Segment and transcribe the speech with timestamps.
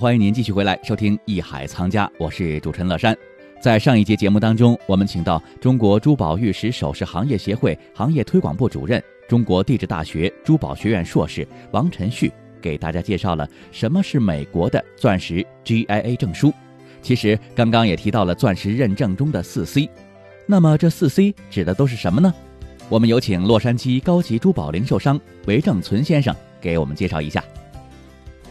[0.00, 3.18] 欢迎您继续回来收听《艺海藏家》，我是主持人乐山。
[3.60, 12.32] 在上一节节目当中，我们请到中国珠宝玉石首饰行业协会行业推广部主任、中国地质大学珠宝学院硕士王晨旭，
[12.62, 16.54] 给大家介绍了什么是美国的钻石 GIA 证书。
[17.02, 19.90] 其实刚刚也提到了钻石认证中的四 C，
[20.46, 22.32] 那么这四 C 指的都是什么呢？
[22.88, 27.42] 我们有请洛杉矶高级珠宝零售商韦正存先生给我们介绍一下。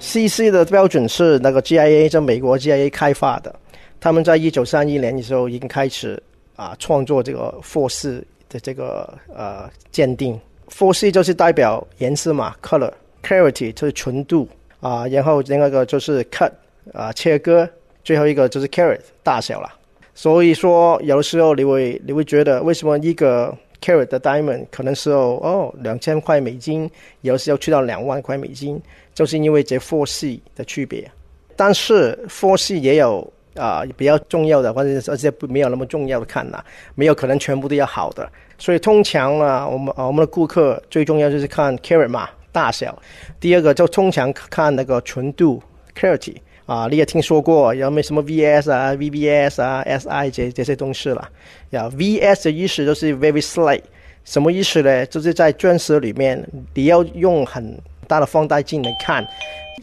[0.00, 3.54] CC 的标准是那个 GIA，在美国 GIA 开发的。
[3.98, 6.22] 他们在一九三一年的时候已经开始
[6.54, 10.38] 啊创作这个 Four C 的这个呃鉴定。
[10.68, 14.48] Four C 就是代表颜色嘛，color，clarity 就是纯度
[14.80, 16.52] 啊，然后另外一个就是 cut
[16.92, 17.68] 啊切割，
[18.04, 19.72] 最后一个就是 carat 大小了。
[20.14, 23.54] 所以说有的时候你会你会觉得为什么一个
[23.86, 26.90] carat 的 diamond 可能是哦两千块美金，
[27.20, 28.82] 有时候去到两万块美金。
[29.14, 31.10] 就是因为这 Four C 的区别，
[31.56, 36.62] 但是 Four C 也有啊比较重要的，或者而且不没有那么重要的看呐，
[36.94, 38.30] 没有可能全部都要好的。
[38.58, 42.94] 所以通常呢，我们我们的顾客最重要就是看 carat 嘛大小，
[43.40, 45.62] 第二个就通常看那个纯度
[45.98, 46.34] clarity
[46.66, 51.28] 啊，你也听说过有没什么 VS 啊 VBS 啊 SI 这这些东西了。
[51.70, 53.82] 呀，VS 的意思就是 very slight，
[54.24, 55.06] 什么意思呢？
[55.06, 59.24] 就是在钻石里面你要用很大的放大镜来看，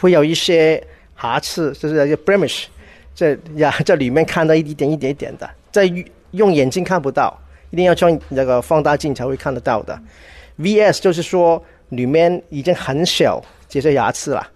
[0.00, 0.80] 会有一些
[1.20, 2.66] 瑕疵，就是一个 blemish，
[3.12, 5.90] 这呀 这里面看到一点一点一点的，在
[6.30, 7.36] 用眼睛看不到，
[7.70, 9.98] 一定要装那个放大镜才会看得到的。
[10.60, 14.48] VS 就是说里面已经很小这些瑕疵了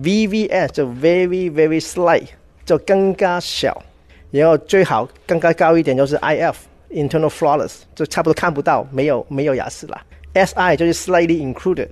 [0.00, 2.28] ，VVS 就 very very slight，
[2.64, 3.82] 就更加小，
[4.30, 6.54] 然后最好更加高一点就是 IF
[6.90, 10.00] internal flawless，就差不多看不到，没有没有牙齿了。
[10.34, 11.88] SI 就是 slightly included。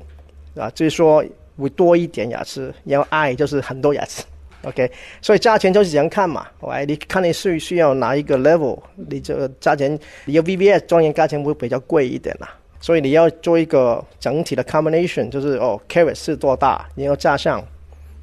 [0.57, 1.25] 啊，就是说
[1.57, 4.25] 会多一点牙齿，然后 I 就是很多牙齿
[4.65, 4.91] ，OK，
[5.23, 6.45] 所以价钱就是这样看嘛。
[6.61, 12.53] 喂，你看你需需要哪一个 level，你这个价钱，你要 VVS 专业价钱会比较贵一点啦。
[12.81, 17.65] 所以你要做一个整体的 combination，就是哦，carat 是多大，然后加上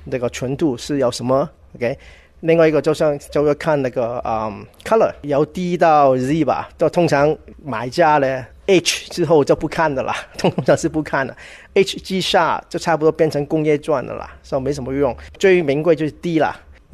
[0.09, 1.97] 那个纯度是有什么，OK。
[2.41, 8.45] 另外一个就像就要看那个嗯 color，由 D 到 Z 吧，就通常买家呢。
[8.67, 11.35] H 之后就不看的啦， 通常是不看的。
[11.73, 15.15] H 之下就差不多变成工业钻的啦，所以没什么用。
[15.39, 16.53] 最名贵就是 D 啦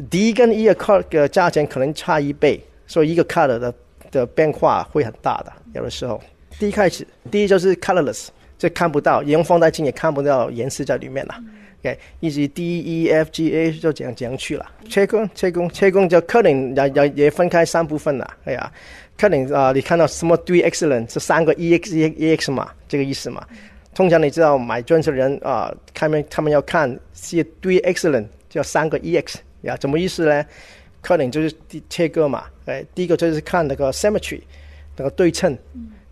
[0.10, 3.74] ，D 跟一个 cut 的价钱可能差一倍，所以一个 color 的
[4.12, 5.52] 的变化会很大的。
[5.74, 6.22] 有的时候
[6.60, 11.36] ，D 开始，D 就是 colorless，就看不到，也用放大镜也看不到颜色在里面了。
[11.84, 14.66] OK，一直 D E F G A 就这样这样去了。
[14.90, 18.38] 切工切工切工就可能也也也分开三部分了。
[18.46, 18.72] 哎呀。
[19.16, 23.48] 可能啊，你看到什么 three excellent 这三个 e x e e x 嘛，这个意思嘛。
[23.94, 30.44] 通常你知道买钻石的人啊，他们他们要看是 three excellent，叫三个 e x 呀，怎么意思呢？
[31.00, 31.56] 可能就是
[31.92, 34.42] 切割嘛，哎，第一个就是看那个 symmetry，
[34.98, 35.56] 那个对称，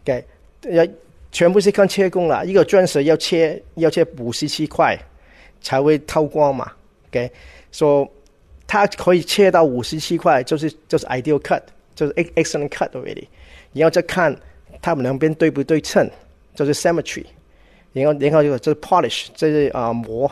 [0.05, 0.23] 给
[0.69, 0.85] 要
[1.31, 2.45] 全部是看切工了。
[2.45, 4.95] 一个钻石要切要切五十七块
[5.61, 6.71] 才会透光嘛，
[7.09, 7.31] 给
[7.71, 8.09] 说
[8.67, 11.61] 它可以切到五十七块，就是就是 ideal cut。
[11.93, 13.25] 就是 excellent cut already，
[13.73, 14.35] 然后再看
[14.81, 16.09] 它们两边对不对称，
[16.55, 17.25] 就是 symmetry，
[17.91, 20.31] 然后然后就就是 polish，这是啊磨，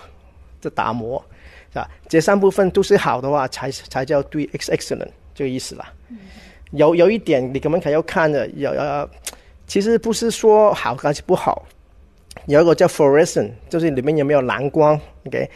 [0.62, 1.24] 这打磨，
[1.72, 1.88] 是吧？
[2.08, 5.94] 这三部分都是好的话，才才叫对 excellent 这个意思啦。
[6.72, 9.08] 有有一点你可能还要看的，有呃，
[9.68, 11.68] 其实不是说好还是不好，
[12.46, 15.50] 有一个叫 fluorescent，就是里面有没有蓝光？OK，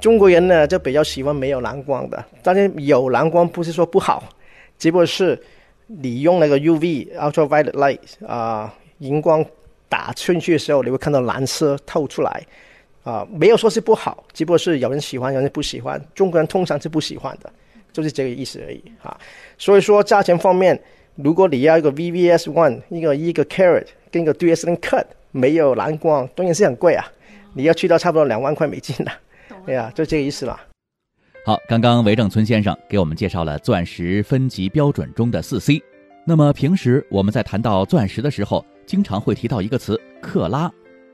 [0.00, 4.22] 中国人呢就比较喜欢没有蓝光的，但是有蓝光不是说不好。
[4.78, 5.38] 只不过是
[5.86, 9.44] 你用那个 UV ultraviolet light 啊，荧光
[9.88, 12.46] 打进去的时候，你会看到蓝色透出来
[13.02, 16.02] 啊，没有说是不好，只不过是有人喜欢，有人不喜欢。
[16.14, 17.52] 中国人通常是不喜欢的，
[17.92, 19.14] 就是这个意思而已啊。
[19.58, 20.80] 所以说价钱方面，
[21.16, 27.04] 如果你要一个 VVS one，一个一个 carat 跟一个 d s l cut 没有蓝光，当然是很贵啊，
[27.54, 29.12] 你要去到差不多两万块美金了。
[29.66, 30.58] 对呀，就这个意思了。
[31.44, 35.82] 好，刚刚韦正村先生给我们介绍了钻石分级标准中的四 C。
[36.26, 40.70] 那么平时我们在谈到钻石的时候，经常会提到一个词“克拉”，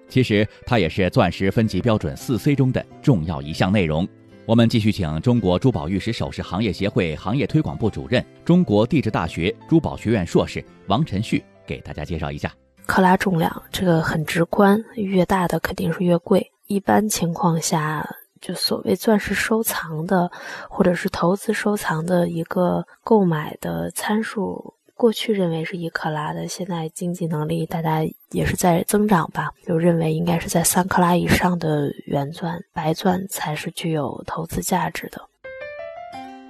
[0.08, 4.06] 其实它也是钻石分级标准四 C 中的重要一项内容。
[4.44, 12.52] 我们继续请中国珠宝玉石首饰行业协会行业推广部主任、中国地质大学珠宝学院硕士王晨旭给大家介绍一下
[12.86, 13.62] 克拉重量。
[13.70, 16.50] 这个很直观，越大的肯定是越贵。
[16.66, 18.08] 一般情况下。
[18.38, 20.30] 就所谓钻石收藏的，
[20.68, 35.20] 或者是投资收藏的一个购买的参数，过去认为是一克拉的，现在经济能力大家也是在增长吧，就认为应该是在三克拉以上的原钻、白钻才是具有投资价值的。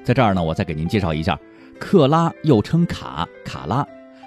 [0.05, 1.39] 在这儿呢，我再给您介绍一下，
[1.79, 3.87] 克拉又称卡、卡拉，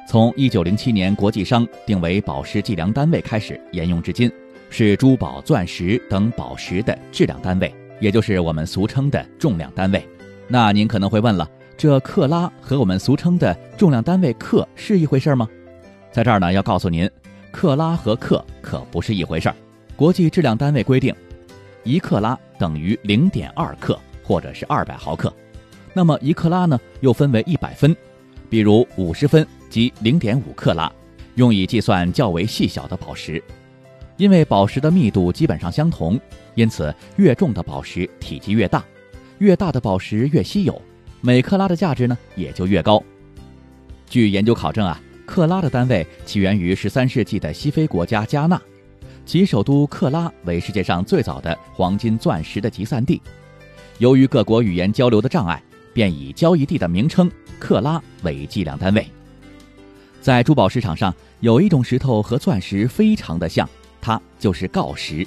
[0.10, 4.32] 从一九零七年国际商定为宝石计量单位开始沿用至今，
[4.72, 10.04] 是珠宝、钻石等宝石的质量单位，也就是我们俗称的重量单位。
[10.48, 11.48] 那您可能会问了，
[11.78, 15.48] 这克拉和我们俗称的重量单位克是一回事吗？
[16.12, 17.08] 在这儿呢，要告诉您，
[17.52, 19.56] 克拉和克可不是一回事儿。
[19.96, 21.14] 国际质量单位规定，
[21.84, 25.32] 一克拉等于零点二克，或者是二百毫克。
[25.94, 27.96] 那么一克拉呢，又分为一百分，
[28.50, 30.92] 比如五十分即零点五克拉，
[31.36, 33.42] 用以计算较为细小的宝石。
[34.18, 36.20] 因为宝石的密度基本上相同，
[36.56, 38.84] 因此越重的宝石体积越大，
[39.38, 40.82] 越大的宝石越稀有，
[41.22, 43.02] 每克拉的价值呢也就越高。
[44.10, 48.62] 据研究考证啊，克拉的单位起源于十三世纪的西非国家加纳，
[49.26, 53.22] 其首都克拉为世界上最早的黄金钻石的集散地。
[54.00, 55.62] 由于各国语言交流的障碍。
[55.92, 59.06] 便以交易地的名称克拉为计量单位。
[60.22, 63.68] 在珠宝市场上，有一种石头和钻石非常的像，
[64.02, 65.26] 它就是锆石。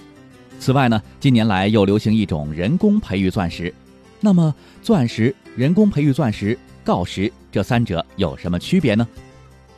[0.61, 3.73] 此外呢，近年来又流行一种人工培育钻石。
[4.21, 9.09] 那么，钻石、人工培育钻石、锆石这三者有什么区别呢？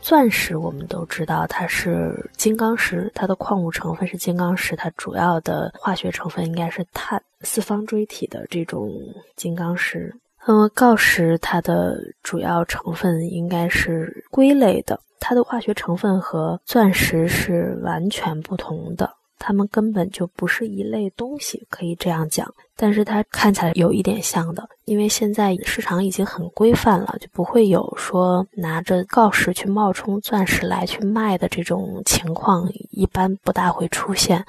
[0.03, 8.93] 钻石我们都知道它是金刚石，它的矿物成分是金刚石，它主要的化学成分应该是碳，四方锥体的这种
[9.35, 10.15] 金刚石。
[10.47, 19.11] 那么锆石它的主要成分应该是硅类的，它的化学成分和钻石是完全不同的。
[19.47, 22.51] 它们根本就不是一类东西，可以这样讲。
[22.75, 34.43] 但是它看起来有一点像的，因为现在市场已经很规范了，就不会有说拿着锆石去冒充钻石来去卖的这种情况，一般不大会出现。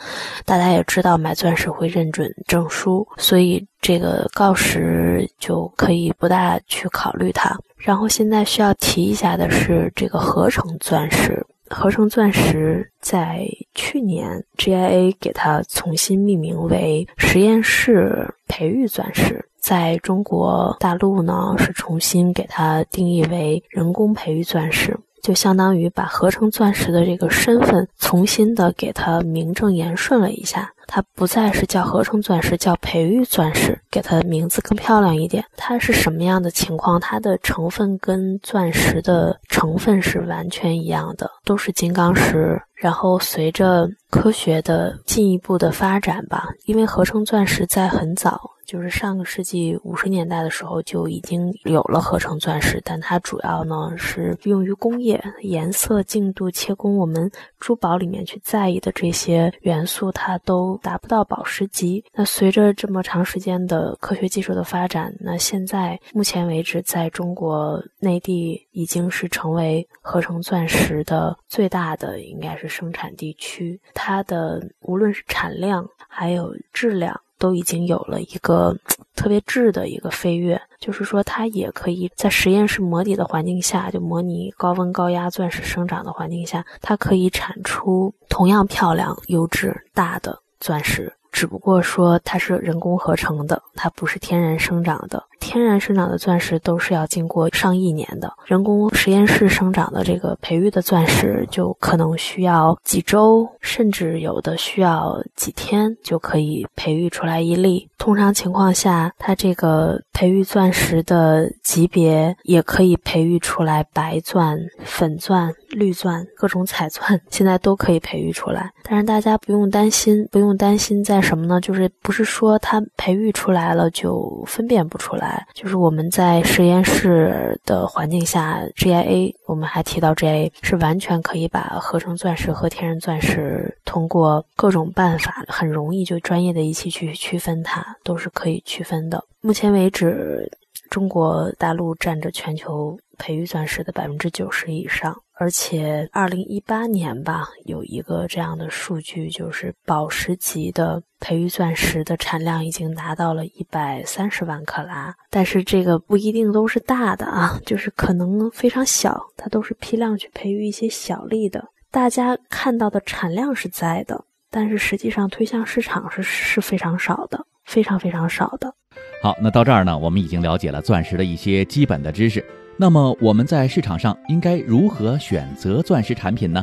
[0.46, 7.54] 大家也知道买钻石会认准证书，所以这个锆石就可以不大去考虑它。
[7.76, 11.46] 然后现在需要提一下的是这个合成钻石。
[11.70, 30.72] 合成钻石在去年，GIA 给它重新命名为实验室培育钻石，在中国大陆呢是重新给它定义为人工培育钻石，就相当于把合成钻石的这个身份重新的给它名正言顺了一下。
[30.88, 35.44] 它不再是叫合成钻石，叫培育钻石，给它名字更漂亮一点。
[35.56, 37.00] 它是什么样的情况？
[37.00, 42.62] 它的成分跟钻石的成分是完全一样的，都是金刚石。
[42.74, 62.04] 然后随着科学的进一步的发展吧，因为合成钻石在很早，就是上个世纪五十年代的时候就已经有了合成钻石，但它主要呢是用于工业，颜色、净度、切工，我们珠宝里面去在意的这些元素，它都达不到宝石级。
[62.14, 72.76] 那随着这么长时间的科学技术的发展，那现在目前为止，在中国内地已经是成为合成钻石的最大的，应该是。
[72.76, 78.76] 生产地区，它的无论是产量还有质量，都已经有了一个
[79.16, 80.62] 特别质的一个飞跃。
[80.78, 91.14] 就是说，它也可以在实验室模拟的环境下，就模拟高温高压钻石生长的环境下，它可以产出同样漂亮、优质、大的钻石。
[91.32, 95.24] 只不过说它是人工合成的，它不是天然生长的。
[95.46, 107.88] 天然生长的钻石都是要经过上亿年的，人工实验室生长的这个培育的钻石就可能需要几周，甚至有的需要几天就可以培育出来一粒。
[108.00, 118.72] 通常情况下，它这个培育钻石的级别也可以培育出来白钻、粉钻、绿钻各种彩钻，现在都可以培育出来。
[118.84, 121.62] 但是大家不用担心，不用担心在什么呢？
[121.62, 139.24] 就是不是说它培育出来了就分辨不出来就是我们在实验室的环境下，GIA，我们还提到 GIA 是完全可以把合成钻石和天然钻石通过各种办法很容易就专业的仪器去区分它，都是可以区分的。
[139.42, 140.52] 目前为止，
[140.90, 145.16] 中国大陆占着全球培育钻石的百分之九十以上。
[145.38, 155.14] 而且，二零一八年吧，有一个这样的数据，就是宝石级的培育钻石的产量已经达到了一百三十万克拉。
[155.30, 161.66] 但是这个不一定都是大的啊，就是可能非常小，它都是批量去培育一些小粒的。
[161.92, 168.74] 大家看到的产量是在的，但是实际上推向市场是是非常少的，非常非常少的。
[169.22, 172.42] 好，那到这儿呢，我们已经了解了钻石的一些基本的知识。
[172.78, 176.62] 那么我们在市场上应该如何选择钻石产品呢？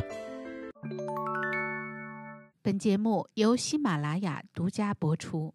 [2.61, 5.53] 本节目由喜马拉雅独家播出。